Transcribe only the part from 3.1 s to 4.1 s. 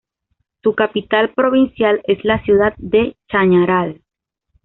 Chañaral.